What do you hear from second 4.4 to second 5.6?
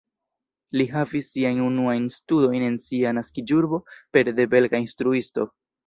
de belga instruisto.